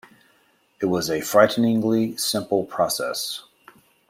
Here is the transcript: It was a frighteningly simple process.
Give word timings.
It 0.81 0.87
was 0.87 1.11
a 1.11 1.21
frighteningly 1.21 2.17
simple 2.17 2.63
process. 2.65 3.43